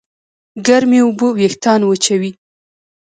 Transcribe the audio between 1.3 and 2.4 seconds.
وېښتيان وچوي.